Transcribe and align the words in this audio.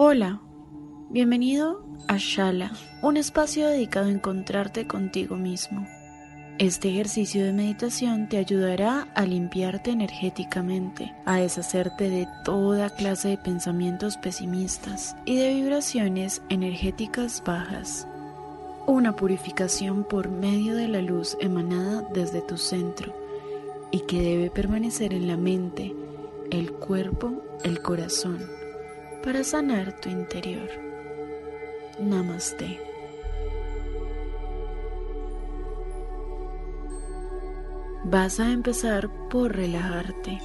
Hola, 0.00 0.40
bienvenido 1.10 1.84
a 2.06 2.18
Shala, 2.18 2.70
un 3.02 3.16
espacio 3.16 3.66
dedicado 3.66 4.06
a 4.06 4.12
encontrarte 4.12 4.86
contigo 4.86 5.34
mismo. 5.34 5.88
Este 6.58 6.90
ejercicio 6.90 7.44
de 7.44 7.52
meditación 7.52 8.28
te 8.28 8.36
ayudará 8.36 9.08
a 9.16 9.24
limpiarte 9.24 9.90
energéticamente, 9.90 11.12
a 11.24 11.38
deshacerte 11.38 12.10
de 12.10 12.28
toda 12.44 12.90
clase 12.90 13.30
de 13.30 13.38
pensamientos 13.38 14.16
pesimistas 14.18 15.16
y 15.24 15.36
de 15.36 15.52
vibraciones 15.54 16.42
energéticas 16.48 17.42
bajas. 17.44 18.06
Una 18.86 19.16
purificación 19.16 20.04
por 20.04 20.28
medio 20.28 20.76
de 20.76 20.86
la 20.86 21.02
luz 21.02 21.36
emanada 21.40 22.06
desde 22.14 22.40
tu 22.40 22.56
centro 22.56 23.12
y 23.90 24.02
que 24.02 24.22
debe 24.22 24.48
permanecer 24.48 25.12
en 25.12 25.26
la 25.26 25.36
mente, 25.36 25.92
el 26.52 26.70
cuerpo, 26.70 27.42
el 27.64 27.82
corazón 27.82 28.58
para 29.22 29.44
sanar 29.44 29.92
tu 30.00 30.08
interior. 30.08 30.68
Namaste. 32.00 32.80
Vas 38.04 38.40
a 38.40 38.50
empezar 38.50 39.10
por 39.28 39.54
relajarte. 39.54 40.38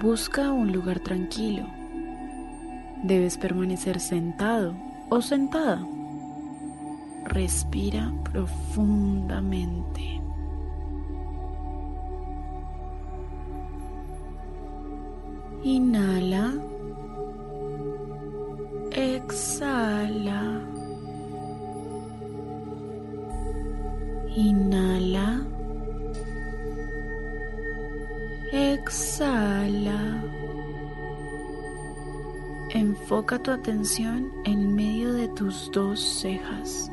Busca 0.00 0.52
un 0.52 0.72
lugar 0.72 1.00
tranquilo. 1.00 1.66
Debes 3.02 3.36
permanecer 3.36 4.00
sentado 4.00 4.74
o 5.10 5.20
sentada. 5.20 5.84
Respira 7.24 8.12
profundamente. 8.24 10.20
Inhala. 15.64 16.75
Exhala. 18.96 20.62
Inhala. 24.34 25.46
Exhala. 28.52 30.22
Enfoca 32.70 33.38
tu 33.38 33.50
atención 33.50 34.32
en 34.46 34.74
medio 34.74 35.12
de 35.12 35.28
tus 35.28 35.70
dos 35.72 36.00
cejas. 36.00 36.90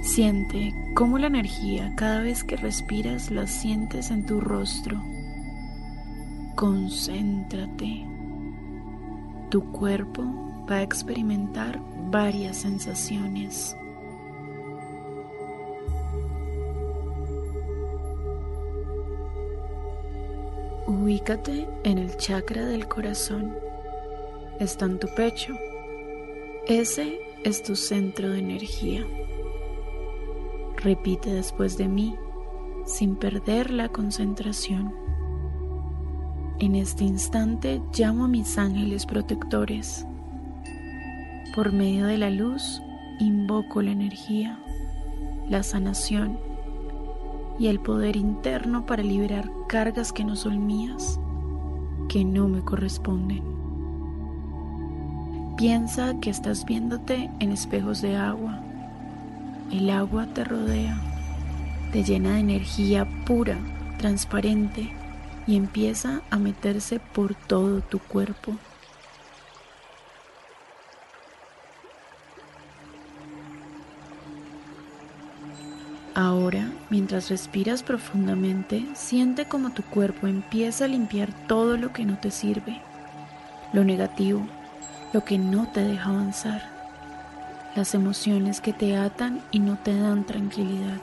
Siente 0.00 0.72
cómo 0.94 1.18
la 1.18 1.26
energía 1.26 1.92
cada 1.96 2.22
vez 2.22 2.42
que 2.42 2.56
respiras 2.56 3.30
la 3.30 3.46
sientes 3.46 4.10
en 4.10 4.24
tu 4.24 4.40
rostro. 4.40 4.98
Concéntrate. 6.56 8.11
Tu 9.52 9.70
cuerpo 9.70 10.22
va 10.66 10.76
a 10.76 10.82
experimentar 10.82 11.78
varias 12.10 12.56
sensaciones. 12.56 13.76
Ubícate 20.86 21.68
en 21.84 21.98
el 21.98 22.16
chakra 22.16 22.64
del 22.64 22.88
corazón. 22.88 23.54
Está 24.58 24.86
en 24.86 24.98
tu 24.98 25.08
pecho. 25.14 25.52
Ese 26.66 27.20
es 27.44 27.62
tu 27.62 27.76
centro 27.76 28.30
de 28.30 28.38
energía. 28.38 29.06
Repite 30.78 31.30
después 31.30 31.76
de 31.76 31.88
mí 31.88 32.16
sin 32.86 33.16
perder 33.16 33.70
la 33.70 33.90
concentración. 33.90 35.01
En 36.62 36.76
este 36.76 37.02
instante 37.02 37.82
llamo 37.92 38.26
a 38.26 38.28
mis 38.28 38.56
ángeles 38.56 39.04
protectores. 39.04 40.06
Por 41.56 41.72
medio 41.72 42.06
de 42.06 42.18
la 42.18 42.30
luz 42.30 42.80
invoco 43.18 43.82
la 43.82 43.90
energía, 43.90 44.60
la 45.48 45.64
sanación 45.64 46.38
y 47.58 47.66
el 47.66 47.80
poder 47.80 48.14
interno 48.14 48.86
para 48.86 49.02
liberar 49.02 49.50
cargas 49.66 50.12
que 50.12 50.22
no 50.22 50.36
son 50.36 50.64
mías, 50.64 51.18
que 52.08 52.24
no 52.24 52.46
me 52.46 52.62
corresponden. 52.62 53.42
Piensa 55.56 56.14
que 56.20 56.30
estás 56.30 56.64
viéndote 56.64 57.28
en 57.40 57.50
espejos 57.50 58.02
de 58.02 58.14
agua. 58.14 58.60
El 59.72 59.90
agua 59.90 60.28
te 60.32 60.44
rodea, 60.44 60.96
te 61.90 62.04
llena 62.04 62.34
de 62.34 62.38
energía 62.38 63.04
pura, 63.26 63.58
transparente 63.98 64.92
y 65.46 65.56
empieza 65.56 66.22
a 66.30 66.38
meterse 66.38 67.00
por 67.00 67.34
todo 67.34 67.80
tu 67.80 67.98
cuerpo. 67.98 68.56
Ahora, 76.14 76.70
mientras 76.90 77.30
respiras 77.30 77.82
profundamente, 77.82 78.86
siente 78.94 79.46
como 79.46 79.70
tu 79.70 79.82
cuerpo 79.82 80.26
empieza 80.26 80.84
a 80.84 80.88
limpiar 80.88 81.32
todo 81.46 81.78
lo 81.78 81.94
que 81.94 82.04
no 82.04 82.18
te 82.18 82.30
sirve, 82.30 82.82
lo 83.72 83.82
negativo, 83.82 84.46
lo 85.14 85.24
que 85.24 85.38
no 85.38 85.68
te 85.72 85.80
deja 85.80 86.10
avanzar, 86.10 86.62
las 87.74 87.94
emociones 87.94 88.60
que 88.60 88.74
te 88.74 88.94
atan 88.94 89.40
y 89.52 89.60
no 89.60 89.78
te 89.78 89.98
dan 89.98 90.24
tranquilidad. 90.24 91.00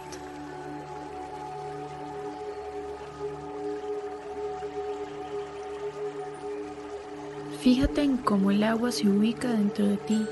Fíjate 7.61 8.03
en 8.03 8.15
cómo 8.15 8.51
el 8.51 8.63
agua 8.63 8.89
se 8.93 9.09
ubica 9.09 9.51
dentro 9.51 9.85
de 9.85 9.97
ti, 9.97 10.25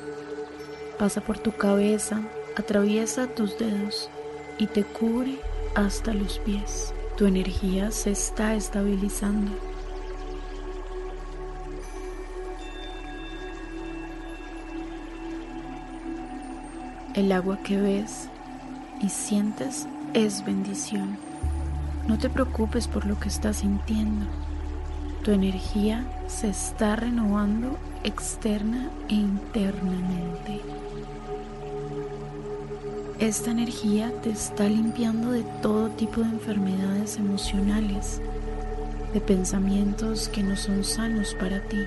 pasa 0.97 1.19
por 1.19 1.37
tu 1.37 1.51
cabeza, 1.51 2.21
atraviesa 2.55 3.27
tus 3.27 3.57
dedos 3.57 4.09
y 4.57 4.67
te 4.67 4.85
cubre 4.85 5.37
hasta 5.75 6.13
los 6.13 6.39
pies. 6.39 6.93
Tu 7.17 7.25
energía 7.25 7.91
se 7.91 8.11
está 8.11 8.55
estabilizando. 8.55 9.51
El 17.13 17.33
agua 17.33 17.59
que 17.61 17.75
ves 17.75 18.29
y 19.01 19.09
sientes 19.09 19.85
es 20.13 20.45
bendición. 20.45 21.17
No 22.07 22.17
te 22.17 22.29
preocupes 22.29 22.87
por 22.87 23.05
lo 23.05 23.19
que 23.19 23.27
estás 23.27 23.57
sintiendo. 23.57 24.25
Tu 25.27 25.33
energía 25.33 26.05
se 26.27 26.47
está 26.47 26.95
renovando 26.95 27.77
externa 28.05 28.89
e 29.09 29.15
internamente. 29.15 30.61
Esta 33.19 33.51
energía 33.51 34.09
te 34.21 34.29
está 34.29 34.69
limpiando 34.69 35.31
de 35.31 35.43
todo 35.61 35.89
tipo 35.89 36.21
de 36.21 36.29
enfermedades 36.29 37.17
emocionales, 37.17 38.21
de 39.13 39.19
pensamientos 39.19 40.29
que 40.29 40.43
no 40.43 40.55
son 40.55 40.85
sanos 40.85 41.33
para 41.33 41.59
ti. 41.59 41.83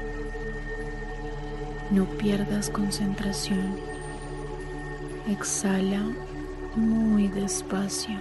No 1.90 2.04
pierdas 2.18 2.68
concentración. 2.68 3.74
Exhala 5.30 6.02
muy 6.76 7.28
despacio. 7.28 8.18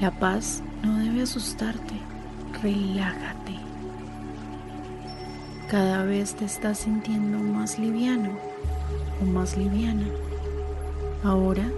La 0.00 0.12
paz 0.12 0.62
no 0.84 0.96
debe 0.98 1.22
asustarte, 1.22 1.94
relájate. 2.62 3.56
Cada 5.68 6.04
vez 6.04 6.36
te 6.36 6.44
estás 6.44 6.78
sintiendo 6.78 7.38
más 7.38 7.80
liviano 7.80 8.30
o 9.20 9.24
más 9.24 9.56
liviana. 9.56 10.06
Ahora, 11.24 11.68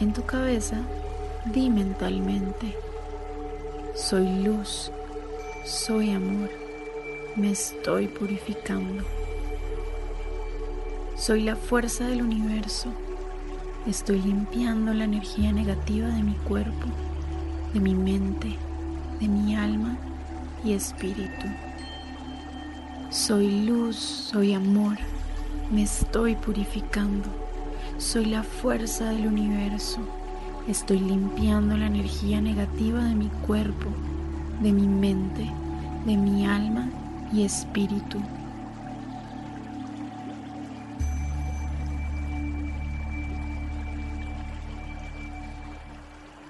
en 0.00 0.12
tu 0.12 0.24
cabeza, 0.24 0.78
di 1.52 1.70
mentalmente, 1.70 2.76
soy 3.94 4.42
luz, 4.42 4.90
soy 5.64 6.10
amor, 6.10 6.50
me 7.36 7.52
estoy 7.52 8.08
purificando. 8.08 9.04
Soy 11.16 11.42
la 11.42 11.54
fuerza 11.54 12.08
del 12.08 12.22
universo, 12.22 12.88
estoy 13.86 14.20
limpiando 14.20 14.92
la 14.92 15.04
energía 15.04 15.52
negativa 15.52 16.08
de 16.08 16.24
mi 16.24 16.34
cuerpo 16.34 16.88
de 17.74 17.80
mi 17.80 17.94
mente, 17.94 18.56
de 19.20 19.26
mi 19.26 19.56
alma 19.56 19.96
y 20.64 20.74
espíritu. 20.74 21.48
Soy 23.10 23.66
luz, 23.66 23.96
soy 23.96 24.54
amor, 24.54 24.96
me 25.72 25.82
estoy 25.82 26.36
purificando, 26.36 27.28
soy 27.98 28.26
la 28.26 28.44
fuerza 28.44 29.10
del 29.10 29.26
universo, 29.26 29.98
estoy 30.68 31.00
limpiando 31.00 31.76
la 31.76 31.86
energía 31.86 32.40
negativa 32.40 33.04
de 33.04 33.16
mi 33.16 33.28
cuerpo, 33.44 33.90
de 34.62 34.72
mi 34.72 34.86
mente, 34.86 35.50
de 36.06 36.16
mi 36.16 36.46
alma 36.46 36.88
y 37.32 37.42
espíritu. 37.42 38.18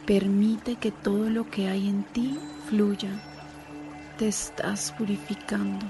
Permite 0.07 0.77
que 0.77 0.91
todo 0.91 1.31
lo 1.31 1.49
que 1.51 1.69
hay 1.69 1.89
en 1.89 2.05
ti 2.05 2.39
fluya. 2.69 3.09
Te 4.19 4.29
estás 4.29 4.93
purificando. 4.93 5.87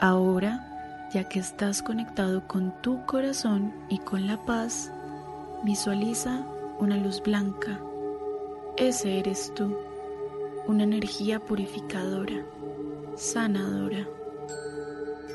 Ahora, 0.00 1.08
ya 1.12 1.28
que 1.28 1.40
estás 1.40 1.82
conectado 1.82 2.46
con 2.46 2.72
tu 2.80 3.04
corazón 3.06 3.72
y 3.88 3.98
con 3.98 4.28
la 4.28 4.36
paz, 4.44 4.92
visualiza 5.64 6.46
una 6.78 6.96
luz 6.96 7.20
blanca. 7.22 7.80
Ese 8.76 9.18
eres 9.18 9.52
tú, 9.54 9.76
una 10.66 10.84
energía 10.84 11.40
purificadora, 11.40 12.44
sanadora. 13.16 14.06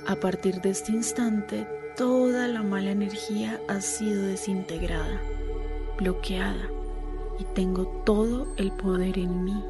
A 0.07 0.15
partir 0.15 0.61
de 0.61 0.69
este 0.69 0.93
instante, 0.93 1.67
toda 1.97 2.47
la 2.47 2.63
mala 2.63 2.91
energía 2.91 3.59
ha 3.67 3.81
sido 3.81 4.27
desintegrada, 4.27 5.19
bloqueada, 5.97 6.69
y 7.37 7.43
tengo 7.53 7.87
todo 8.05 8.47
el 8.55 8.71
poder 8.71 9.19
en 9.19 9.43
mí. 9.43 9.61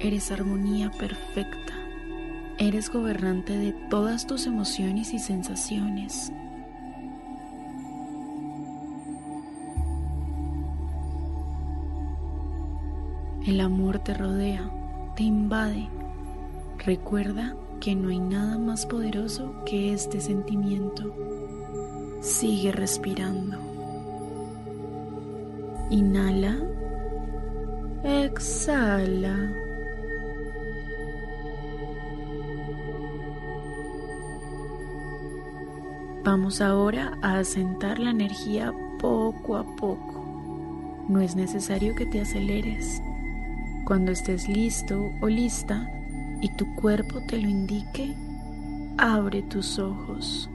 Eres 0.00 0.32
armonía 0.32 0.90
perfecta. 0.90 1.72
Eres 2.58 2.90
gobernante 2.90 3.56
de 3.56 3.72
todas 3.90 4.26
tus 4.26 4.44
emociones 4.44 5.14
y 5.14 5.20
sensaciones. 5.20 6.32
El 13.46 13.60
amor 13.60 14.00
te 14.00 14.14
rodea, 14.14 14.68
te 15.14 15.22
invade. 15.22 15.88
Recuerda 16.84 17.54
que 17.80 17.94
no 17.94 18.08
hay 18.08 18.20
nada 18.20 18.58
más 18.58 18.86
poderoso 18.86 19.52
que 19.64 19.92
este 19.92 20.20
sentimiento. 20.20 21.14
Sigue 22.20 22.72
respirando. 22.72 23.58
Inhala. 25.90 26.58
Exhala. 28.02 29.52
Vamos 36.24 36.60
ahora 36.60 37.16
a 37.22 37.38
asentar 37.38 38.00
la 38.00 38.10
energía 38.10 38.74
poco 38.98 39.56
a 39.56 39.76
poco. 39.76 41.04
No 41.08 41.20
es 41.20 41.36
necesario 41.36 41.94
que 41.94 42.06
te 42.06 42.20
aceleres. 42.20 43.00
Cuando 43.84 44.10
estés 44.10 44.48
listo 44.48 45.12
o 45.20 45.28
lista, 45.28 45.88
y 46.40 46.48
tu 46.50 46.74
cuerpo 46.76 47.20
te 47.26 47.38
lo 47.38 47.48
indique, 47.48 48.14
abre 48.98 49.42
tus 49.42 49.78
ojos. 49.78 50.48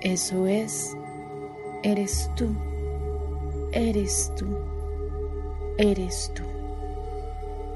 Eso 0.00 0.46
es, 0.46 0.96
eres 1.82 2.30
tú, 2.34 2.48
eres 3.72 4.32
tú, 4.36 4.46
eres 5.78 6.32
tú, 6.34 6.42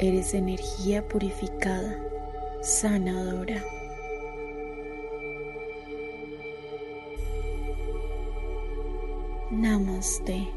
eres 0.00 0.34
energía 0.34 1.06
purificada, 1.06 1.96
sanadora. 2.62 3.62
Namaste. 9.52 10.56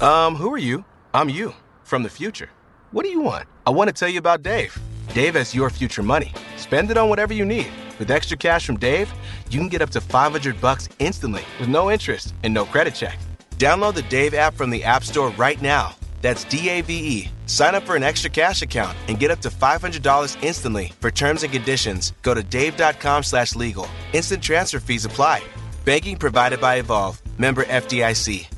Um, 0.00 0.36
who 0.36 0.52
are 0.54 0.58
you? 0.58 0.84
I'm 1.12 1.28
you, 1.28 1.54
from 1.82 2.04
the 2.04 2.08
future. 2.08 2.50
What 2.92 3.02
do 3.02 3.08
you 3.08 3.20
want? 3.20 3.48
I 3.66 3.70
want 3.70 3.88
to 3.88 3.92
tell 3.92 4.08
you 4.08 4.20
about 4.20 4.42
Dave. 4.44 4.78
Dave 5.12 5.34
has 5.34 5.54
your 5.54 5.70
future 5.70 6.02
money. 6.04 6.32
Spend 6.56 6.90
it 6.90 6.96
on 6.96 7.08
whatever 7.08 7.34
you 7.34 7.44
need. 7.44 7.66
With 7.98 8.10
extra 8.10 8.36
cash 8.36 8.64
from 8.64 8.76
Dave, 8.76 9.12
you 9.50 9.58
can 9.58 9.68
get 9.68 9.82
up 9.82 9.90
to 9.90 10.00
500 10.00 10.60
bucks 10.60 10.88
instantly 11.00 11.42
with 11.58 11.68
no 11.68 11.90
interest 11.90 12.32
and 12.44 12.54
no 12.54 12.64
credit 12.64 12.94
check. 12.94 13.18
Download 13.56 13.92
the 13.92 14.02
Dave 14.02 14.34
app 14.34 14.54
from 14.54 14.70
the 14.70 14.84
App 14.84 15.02
Store 15.02 15.30
right 15.30 15.60
now. 15.60 15.96
That's 16.22 16.44
D 16.44 16.68
A 16.68 16.80
V 16.80 16.94
E. 16.94 17.30
Sign 17.46 17.74
up 17.74 17.82
for 17.84 17.96
an 17.96 18.02
extra 18.04 18.30
cash 18.30 18.62
account 18.62 18.96
and 19.08 19.18
get 19.18 19.30
up 19.32 19.40
to 19.40 19.48
$500 19.48 20.36
instantly. 20.42 20.92
For 21.00 21.10
terms 21.10 21.42
and 21.42 21.52
conditions, 21.52 22.12
go 22.22 22.34
to 22.34 22.42
dave.com/legal. 22.42 23.88
Instant 24.12 24.42
transfer 24.42 24.80
fees 24.80 25.04
apply. 25.04 25.42
Banking 25.84 26.16
provided 26.16 26.60
by 26.60 26.76
Evolve. 26.76 27.20
Member 27.38 27.64
FDIC. 27.64 28.57